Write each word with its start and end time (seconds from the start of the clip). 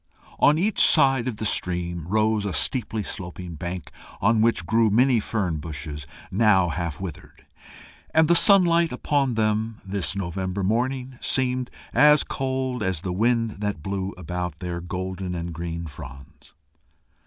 On 0.39 0.57
each 0.57 0.79
side 0.83 1.27
of 1.27 1.37
the 1.37 1.45
stream 1.45 2.07
rose 2.07 2.43
a 2.43 2.53
steeply 2.53 3.03
sloping 3.03 3.53
bank, 3.53 3.91
on 4.19 4.41
which 4.41 4.65
grew 4.65 4.89
many 4.89 5.19
fern 5.19 5.57
bushes, 5.57 6.07
now 6.31 6.69
half 6.69 6.99
withered, 6.99 7.45
and 8.11 8.27
the 8.27 8.35
sunlight 8.35 8.91
upon 8.91 9.35
them, 9.35 9.79
this 9.85 10.15
November 10.15 10.63
morning, 10.63 11.19
seemed 11.21 11.69
as 11.93 12.23
cold 12.23 12.81
as 12.81 13.01
the 13.01 13.13
wind 13.13 13.57
that 13.61 13.83
blew 13.83 14.09
about 14.17 14.57
their 14.57 14.81
golden 14.81 15.35
and 15.35 15.53
green 15.53 15.85
fronds. 15.85 16.55